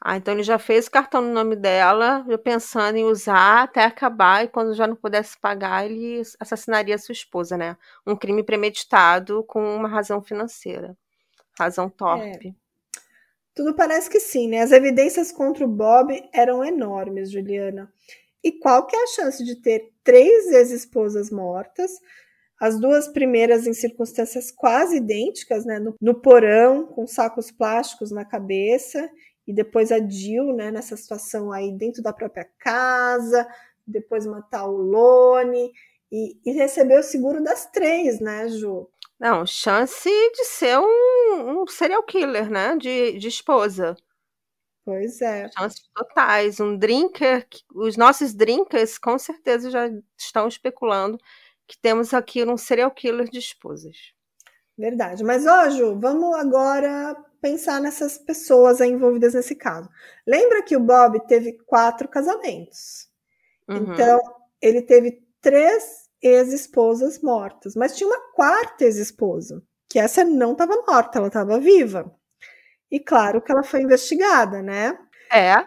[0.05, 4.45] Ah, então ele já fez o cartão no nome dela, pensando em usar até acabar,
[4.45, 7.77] e quando já não pudesse pagar, ele assassinaria sua esposa, né?
[8.05, 10.97] Um crime premeditado com uma razão financeira.
[11.57, 12.49] Razão torpe.
[12.49, 12.55] É.
[13.55, 14.63] Tudo parece que sim, né?
[14.63, 17.93] As evidências contra o Bob eram enormes, Juliana.
[18.43, 21.93] E qual que é a chance de ter três ex-esposas mortas,
[22.59, 25.79] as duas primeiras em circunstâncias quase idênticas, né?
[25.79, 29.09] No, no porão, com sacos plásticos na cabeça,
[29.47, 33.47] e depois a Jill, né, nessa situação aí dentro da própria casa,
[33.87, 35.73] depois matar o Lone
[36.11, 38.89] e, e receber o seguro das três, né, Ju?
[39.19, 43.97] Não, chance de ser um, um serial killer, né, de, de esposa.
[44.85, 45.49] Pois é.
[45.57, 46.59] Chances totais.
[46.59, 51.19] Um drinker, os nossos drinkers com certeza já estão especulando
[51.69, 54.13] que temos aqui um serial killer de esposas.
[54.77, 55.23] Verdade.
[55.23, 59.91] Mas, ó, Ju, vamos agora pensar nessas pessoas envolvidas nesse caso.
[60.27, 63.09] Lembra que o Bob teve quatro casamentos.
[63.69, 63.93] Uhum.
[63.93, 64.21] Então,
[64.61, 71.19] ele teve três ex-esposas mortas, mas tinha uma quarta ex-esposa, que essa não estava morta,
[71.19, 72.15] ela estava viva.
[72.89, 74.97] E claro que ela foi investigada, né?
[75.33, 75.67] É.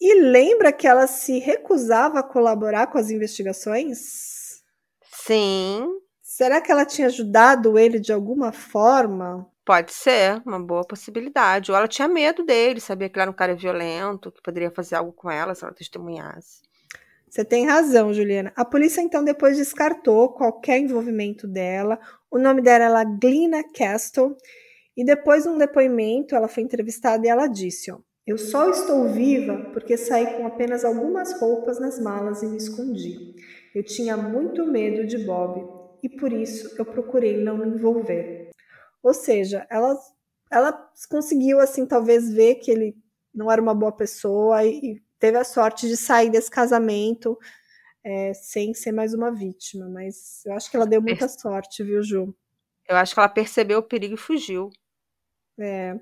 [0.00, 4.62] E lembra que ela se recusava a colaborar com as investigações?
[5.12, 5.86] Sim.
[6.36, 9.50] Será que ela tinha ajudado ele de alguma forma?
[9.64, 11.72] Pode ser, uma boa possibilidade.
[11.72, 14.96] Ou ela tinha medo dele, sabia que ele era um cara violento, que poderia fazer
[14.96, 16.60] algo com ela se ela testemunhasse.
[17.26, 18.52] Você tem razão, Juliana.
[18.54, 21.98] A polícia então depois descartou qualquer envolvimento dela.
[22.30, 24.36] O nome dela era Glina Castle.
[24.94, 27.96] E depois de um depoimento, ela foi entrevistada e ela disse: ó,
[28.26, 33.34] Eu só estou viva porque saí com apenas algumas roupas nas malas e me escondi.
[33.74, 38.50] Eu tinha muito medo de Bob e por isso eu procurei não me envolver.
[39.02, 39.96] Ou seja, ela,
[40.50, 42.96] ela conseguiu, assim, talvez ver que ele
[43.34, 47.38] não era uma boa pessoa e, teve a sorte de sair desse casamento
[48.04, 49.88] é, sem ser mais uma vítima.
[49.88, 52.34] Mas eu acho que ela deu muita sorte, viu, Ju?
[52.88, 54.70] Eu acho que ela percebeu o perigo e fugiu.
[55.58, 55.98] É.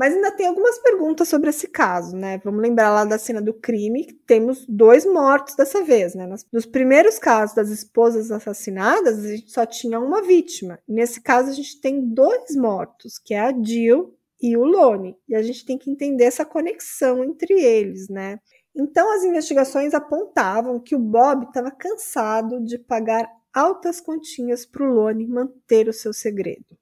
[0.00, 2.40] Mas ainda tem algumas perguntas sobre esse caso, né?
[2.42, 6.26] Vamos lembrar lá da cena do crime, temos dois mortos dessa vez, né?
[6.50, 10.78] Nos primeiros casos das esposas assassinadas, a gente só tinha uma vítima.
[10.88, 15.18] Nesse caso, a gente tem dois mortos, que é a Jill e o Lone.
[15.28, 18.40] E a gente tem que entender essa conexão entre eles, né?
[18.74, 24.94] Então, as investigações apontavam que o Bob estava cansado de pagar altas continhas para o
[24.94, 26.79] Lone manter o seu segredo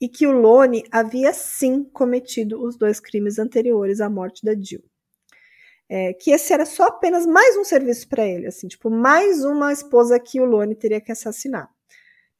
[0.00, 4.82] e que o Lone havia sim cometido os dois crimes anteriores à morte da Jill.
[5.88, 9.72] É, que esse era só apenas mais um serviço para ele, assim, tipo, mais uma
[9.72, 11.68] esposa que o Lone teria que assassinar.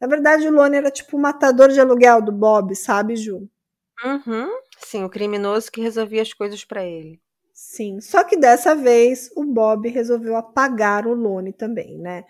[0.01, 3.49] Na verdade, o Lone era tipo o matador de aluguel do Bob, sabe, Ju?
[4.03, 4.49] Uhum.
[4.79, 7.21] Sim, o criminoso que resolvia as coisas para ele.
[7.53, 12.25] Sim, só que dessa vez o Bob resolveu apagar o Lone também, né?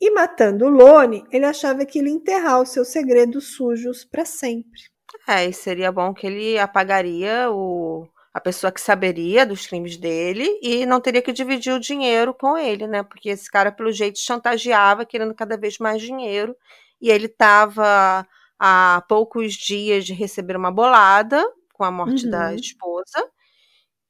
[0.00, 4.24] E matando o Lone, ele achava que ele ia enterrar os seus segredos sujos para
[4.24, 4.80] sempre.
[5.28, 10.58] É, e seria bom que ele apagaria o, a pessoa que saberia dos crimes dele
[10.62, 13.02] e não teria que dividir o dinheiro com ele, né?
[13.02, 16.56] Porque esse cara, pelo jeito, chantageava, querendo cada vez mais dinheiro.
[17.00, 18.26] E ele estava
[18.58, 22.30] há poucos dias de receber uma bolada com a morte uhum.
[22.30, 23.26] da esposa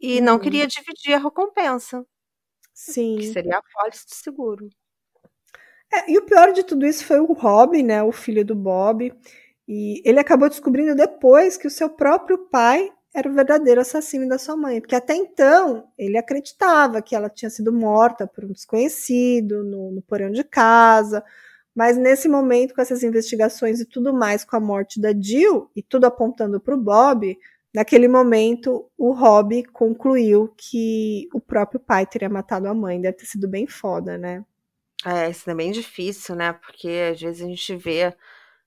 [0.00, 0.24] e uhum.
[0.24, 2.04] não queria dividir a recompensa.
[2.74, 3.16] Sim.
[3.18, 4.68] Que seria a pólice de seguro.
[5.92, 8.02] É, e o pior de tudo isso foi o Rob, né?
[8.02, 9.12] O filho do Bob.
[9.68, 14.38] E ele acabou descobrindo depois que o seu próprio pai era o verdadeiro assassino da
[14.38, 19.64] sua mãe, porque até então ele acreditava que ela tinha sido morta por um desconhecido
[19.64, 21.24] no, no porão de casa,
[21.74, 25.82] mas nesse momento, com essas investigações e tudo mais, com a morte da Jill e
[25.82, 27.36] tudo apontando para o Bob,
[27.74, 33.00] naquele momento o Rob concluiu que o próprio pai teria matado a mãe.
[33.00, 34.44] Deve ter sido bem foda, né?
[35.04, 36.52] É, isso é bem difícil, né?
[36.52, 38.14] Porque às vezes a gente vê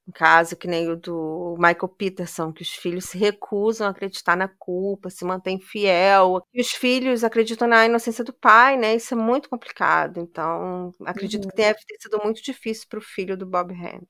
[0.07, 4.35] um caso que nem o do Michael Peterson, que os filhos se recusam a acreditar
[4.35, 8.95] na culpa, se mantêm fiel, e os filhos acreditam na inocência do pai, né?
[8.95, 10.19] Isso é muito complicado.
[10.19, 11.49] Então, acredito uhum.
[11.51, 14.07] que deve ter sido muito difícil para o filho do Bob Hand.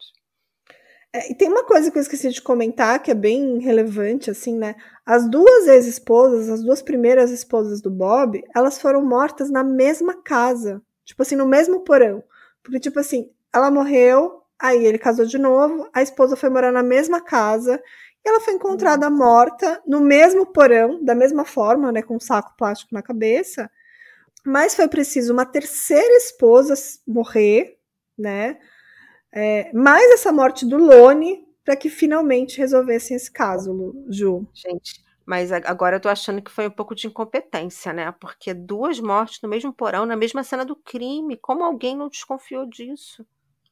[1.15, 4.57] É, e tem uma coisa que eu esqueci de comentar que é bem relevante, assim,
[4.57, 4.75] né?
[5.05, 10.81] As duas ex-esposas, as duas primeiras esposas do Bob, elas foram mortas na mesma casa.
[11.05, 12.23] Tipo assim, no mesmo porão.
[12.63, 16.81] Porque, tipo assim, ela morreu, Aí ele casou de novo, a esposa foi morar na
[16.81, 17.83] mesma casa
[18.23, 22.55] e ela foi encontrada morta no mesmo porão, da mesma forma, né, com um saco
[22.57, 23.69] plástico na cabeça.
[24.45, 27.77] Mas foi preciso uma terceira esposa morrer,
[28.17, 28.57] né?
[29.33, 34.47] É, mais essa morte do Lone para que finalmente resolvessem esse caso, Ju.
[34.53, 38.11] Gente, mas agora eu tô achando que foi um pouco de incompetência, né?
[38.19, 41.37] Porque duas mortes no mesmo porão, na mesma cena do crime.
[41.37, 43.25] Como alguém não desconfiou disso?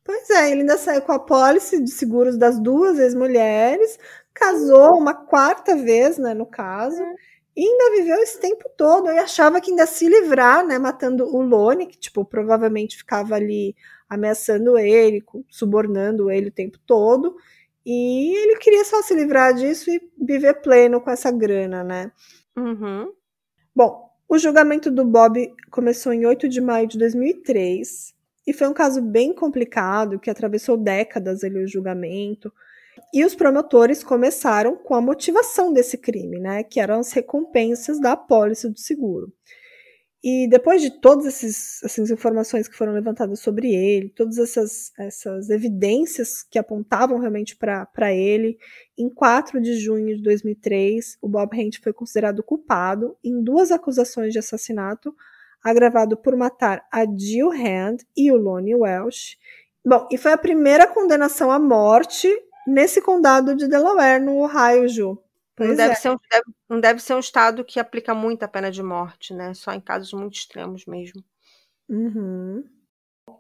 [0.03, 3.99] Pois é, ele ainda saiu com a pólice de seguros das duas ex-mulheres,
[4.33, 7.15] casou uma quarta vez, né, no caso, é.
[7.55, 9.11] e ainda viveu esse tempo todo.
[9.11, 13.75] E achava que ainda se livrar, né, matando o Lone, que, tipo, provavelmente ficava ali
[14.09, 17.35] ameaçando ele, subornando ele o tempo todo.
[17.85, 22.11] E ele queria só se livrar disso e viver pleno com essa grana, né?
[22.55, 23.11] Uhum.
[23.75, 28.13] Bom, o julgamento do Bob começou em 8 de maio de 2003.
[28.45, 32.51] E foi um caso bem complicado que atravessou décadas ali o julgamento.
[33.13, 38.13] E os promotores começaram com a motivação desse crime, né, que eram as recompensas da
[38.13, 39.33] apólice do seguro.
[40.23, 46.43] E depois de todas essas informações que foram levantadas sobre ele, todas essas, essas evidências
[46.43, 48.59] que apontavam realmente para ele,
[48.95, 54.31] em 4 de junho de 2003, o Bob Hent foi considerado culpado em duas acusações
[54.31, 55.11] de assassinato
[55.63, 59.37] agravado por matar a Jill Hand e o Lonnie Welsh.
[59.83, 62.27] Bom, e foi a primeira condenação à morte
[62.67, 65.17] nesse condado de Delaware, no Ohio, Ju.
[65.69, 65.95] Não deve, é.
[65.95, 69.33] ser um, deve, não deve ser um estado que aplica muito a pena de morte,
[69.33, 69.53] né?
[69.53, 71.23] Só em casos muito extremos mesmo.
[71.89, 72.63] Uhum.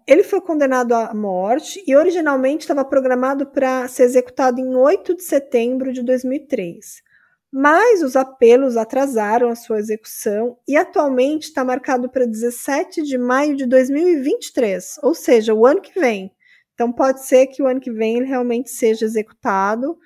[0.07, 5.23] Ele foi condenado à morte e originalmente estava programado para ser executado em 8 de
[5.23, 7.03] setembro de 2003
[7.51, 13.57] mas os apelos atrasaram a sua execução e atualmente está marcado para 17 de maio
[13.57, 16.31] de 2023, ou seja, o ano que vem.
[16.73, 19.99] Então pode ser que o ano que vem ele realmente seja executado.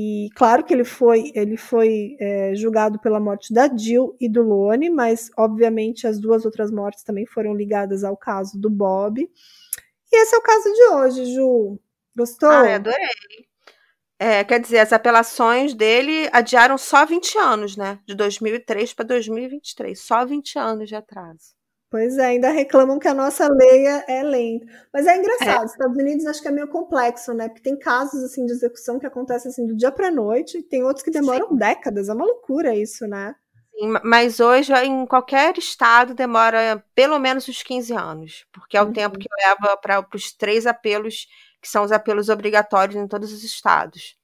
[0.00, 4.42] E claro que ele foi, ele foi é, julgado pela morte da Jill e do
[4.42, 9.20] Lone, mas obviamente as duas outras mortes também foram ligadas ao caso do Bob.
[9.20, 11.80] E esse é o caso de hoje, Ju.
[12.16, 12.48] Gostou?
[12.48, 13.08] Ah, adorei.
[14.20, 17.98] É, quer dizer, as apelações dele adiaram só 20 anos, né?
[18.06, 20.00] De 2003 para 2023.
[20.00, 21.57] Só 20 anos de atraso.
[21.90, 24.66] Pois é, ainda reclamam que a nossa lei é, é lenta.
[24.92, 25.66] Mas é engraçado, é.
[25.66, 27.48] Estados Unidos acho que é meio complexo, né?
[27.48, 30.82] Porque tem casos assim de execução que acontecem assim do dia para noite, e tem
[30.84, 31.56] outros que demoram Sim.
[31.56, 32.10] décadas.
[32.10, 33.34] É uma loucura isso, né?
[33.74, 38.86] Sim, mas hoje em qualquer estado demora pelo menos uns 15 anos, porque é o
[38.86, 38.92] uhum.
[38.92, 41.26] tempo que leva para os três apelos
[41.60, 44.17] que são os apelos obrigatórios em todos os estados.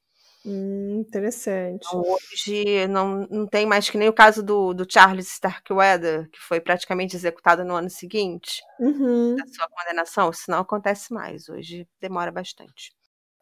[0.46, 1.86] Hum, interessante.
[1.86, 6.38] Então, hoje não, não tem mais que nem o caso do, do Charles Starkweather, que
[6.38, 9.36] foi praticamente executado no ano seguinte uhum.
[9.36, 10.30] da sua condenação.
[10.30, 11.48] Isso não acontece mais.
[11.48, 12.92] Hoje demora bastante.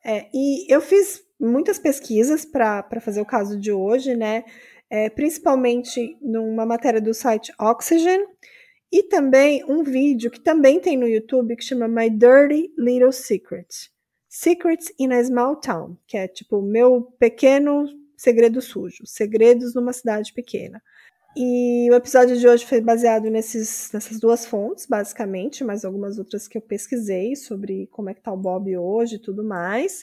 [0.05, 4.45] É, e eu fiz muitas pesquisas para fazer o caso de hoje, né?
[4.89, 8.27] É, principalmente numa matéria do site Oxygen,
[8.93, 13.91] e também um vídeo que também tem no YouTube que chama My Dirty Little Secret.
[14.35, 17.85] Secrets in a Small Town, que é tipo meu pequeno
[18.17, 20.83] segredo sujo, segredos numa cidade pequena.
[21.37, 26.49] E o episódio de hoje foi baseado nesses, nessas duas fontes, basicamente, mas algumas outras
[26.49, 30.03] que eu pesquisei sobre como é que tá o Bob hoje e tudo mais.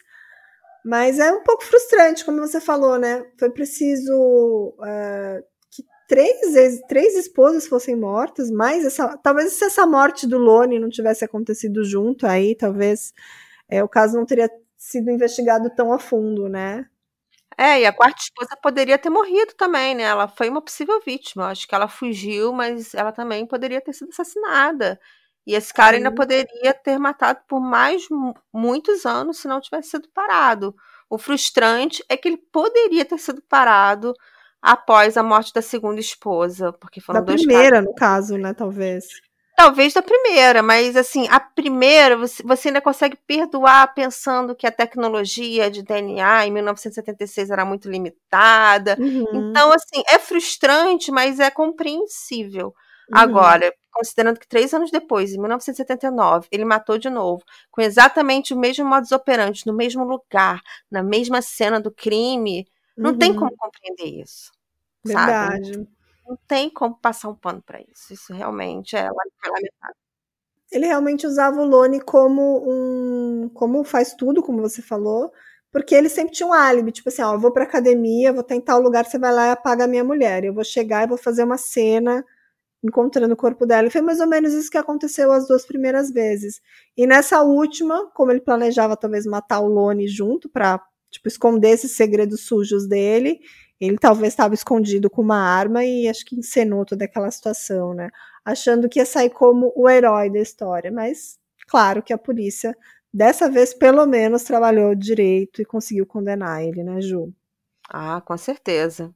[0.85, 3.25] Mas é um pouco frustrante, como você falou, né?
[3.39, 10.27] Foi preciso uh, que três, três esposas fossem mortas, mas essa, talvez se essa morte
[10.27, 13.11] do Lone não tivesse acontecido junto aí, talvez
[13.69, 16.85] é, o caso não teria sido investigado tão a fundo, né?
[17.57, 20.03] É, e a quarta esposa poderia ter morrido também, né?
[20.03, 21.49] Ela foi uma possível vítima.
[21.49, 24.99] Acho que ela fugiu, mas ela também poderia ter sido assassinada.
[25.45, 28.03] E esse cara ainda poderia ter matado por mais
[28.53, 30.73] muitos anos se não tivesse sido parado.
[31.09, 34.13] O frustrante é que ele poderia ter sido parado
[34.61, 37.89] após a morte da segunda esposa, porque foram da dois primeira, casos.
[37.89, 39.07] no caso, né, talvez.
[39.59, 44.71] Talvez da primeira, mas assim, a primeira você, você ainda consegue perdoar pensando que a
[44.71, 48.95] tecnologia de DNA em 1976 era muito limitada.
[48.97, 49.49] Uhum.
[49.49, 52.67] Então, assim, é frustrante, mas é compreensível.
[52.67, 53.19] Uhum.
[53.19, 58.57] Agora, considerando que três anos depois, em 1979, ele matou de novo, com exatamente o
[58.57, 63.57] mesmo modus operandi, no mesmo lugar, na mesma cena do crime, não tem como uhum.
[63.57, 64.53] compreender isso.
[65.03, 65.73] Verdade.
[65.73, 65.98] Sabe?
[66.29, 68.13] Não tem como passar um pano para isso.
[68.13, 69.95] Isso realmente é lamentável.
[70.71, 73.49] Ele realmente usava o Lone como um.
[73.53, 75.31] como faz tudo, como você falou,
[75.71, 78.77] porque ele sempre tinha um álibi, tipo assim, ó, eu vou pra academia, vou tentar
[78.77, 80.43] o lugar, você vai lá e apaga a minha mulher.
[80.43, 82.23] Eu vou chegar e vou fazer uma cena
[82.83, 83.87] encontrando o corpo dela.
[83.87, 86.61] E foi mais ou menos isso que aconteceu as duas primeiras vezes.
[86.97, 91.93] E nessa última, como ele planejava talvez matar o Lone junto para tipo esconder esses
[91.93, 93.39] segredos sujos dele,
[93.79, 98.09] ele talvez estava escondido com uma arma e acho que encenou toda aquela situação, né?
[98.43, 100.91] Achando que ia sair como o herói da história.
[100.91, 102.75] Mas, claro que a polícia,
[103.13, 107.33] dessa vez, pelo menos, trabalhou direito e conseguiu condenar ele, né, Ju?
[107.89, 109.13] Ah, com certeza.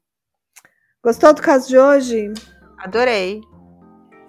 [1.03, 2.32] Gostou do caso de hoje?
[2.78, 3.41] Adorei.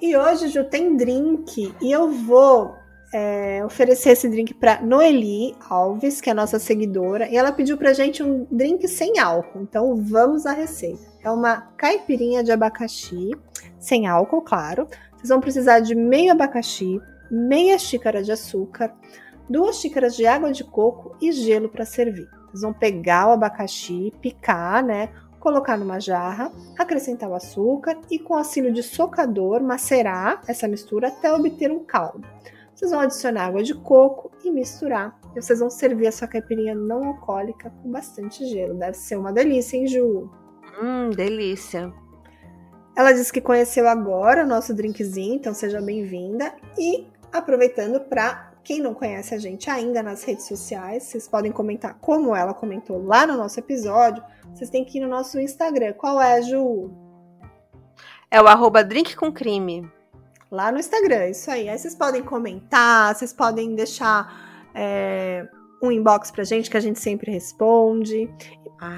[0.00, 2.74] E hoje, Ju, tem drink e eu vou
[3.14, 7.92] é, oferecer esse drink para Noeli Alves, que é nossa seguidora, e ela pediu pra
[7.92, 9.60] gente um drink sem álcool.
[9.60, 11.00] Então vamos à receita.
[11.22, 13.30] É uma caipirinha de abacaxi,
[13.78, 14.88] sem álcool, claro.
[15.12, 17.00] Vocês vão precisar de meio abacaxi,
[17.30, 18.92] meia xícara de açúcar,
[19.48, 22.28] duas xícaras de água de coco e gelo para servir.
[22.48, 25.08] Vocês vão pegar o abacaxi, picar, né?
[25.38, 31.32] Colocar numa jarra, acrescentar o açúcar e com auxílio de socador macerar essa mistura até
[31.32, 32.26] obter um caldo.
[32.74, 35.16] Vocês vão adicionar água de coco e misturar.
[35.34, 38.74] E vocês vão servir a sua caipirinha não alcoólica com bastante gelo.
[38.74, 40.28] Deve ser uma delícia, hein, Ju?
[40.82, 41.92] Hum, delícia.
[42.96, 46.52] Ela disse que conheceu agora o nosso drinkzinho, então seja bem-vinda.
[46.76, 51.98] E aproveitando para quem não conhece a gente ainda nas redes sociais, vocês podem comentar
[52.00, 54.22] como ela comentou lá no nosso episódio.
[54.52, 55.92] Vocês têm que ir no nosso Instagram.
[55.92, 56.90] Qual é, Ju?
[58.30, 59.88] É o arroba drink com crime
[60.50, 61.68] lá no Instagram, isso aí.
[61.68, 65.46] Aí vocês podem comentar, vocês podem deixar é,
[65.82, 68.28] um inbox pra gente que a gente sempre responde.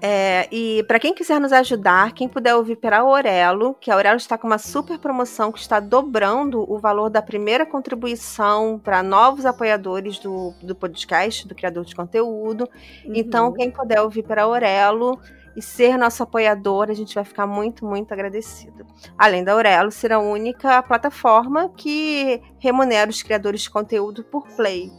[0.02, 4.16] É, e para quem quiser nos ajudar, quem puder ouvir pela Aurelo, que a Aurelo
[4.16, 9.46] está com uma super promoção que está dobrando o valor da primeira contribuição para novos
[9.46, 12.68] apoiadores do, do podcast, do criador de conteúdo.
[13.04, 13.12] Uhum.
[13.14, 15.20] Então, quem puder ouvir pela Aurelo,
[15.56, 18.86] e ser nosso apoiador, a gente vai ficar muito, muito agradecido.
[19.16, 24.92] Além da Aurelo ser a única plataforma que remunera os criadores de conteúdo por play.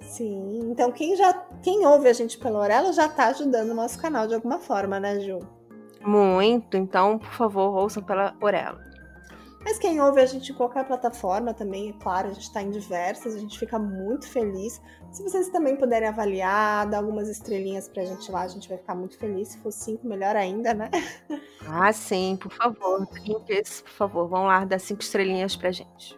[0.00, 1.32] Sim, então quem já
[1.62, 4.98] quem ouve a gente pela Aurelo já está ajudando o nosso canal de alguma forma,
[4.98, 5.38] né, Ju?
[6.04, 8.91] Muito, então, por favor, ouçam pela Aurelo.
[9.64, 12.70] Mas quem ouve a gente em qualquer plataforma também, é claro, a gente está em
[12.70, 14.80] diversas, a gente fica muito feliz.
[15.10, 18.94] Se vocês também puderem avaliar, dar algumas estrelinhas pra gente lá, a gente vai ficar
[18.94, 19.48] muito feliz.
[19.48, 20.90] Se for cinco, melhor ainda, né?
[21.64, 23.06] Ah, sim, por favor.
[23.06, 26.16] Por favor, vão lá dar cinco estrelinhas pra gente.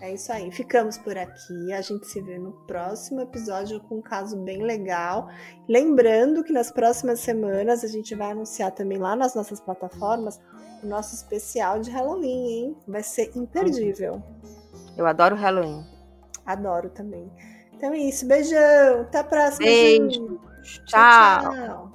[0.00, 1.72] É isso aí, ficamos por aqui.
[1.72, 5.30] A gente se vê no próximo episódio com um caso bem legal.
[5.66, 10.38] Lembrando que nas próximas semanas a gente vai anunciar também lá nas nossas plataformas
[10.84, 12.76] o nosso especial de Halloween, hein?
[12.86, 14.22] Vai ser imperdível.
[14.96, 15.84] Eu adoro Halloween.
[16.46, 17.30] Adoro também.
[17.72, 18.26] Então é isso.
[18.26, 19.02] Beijão.
[19.02, 19.66] Até a próxima.
[19.66, 20.40] Beijo.
[20.86, 21.40] Tchau.
[21.40, 21.93] tchau.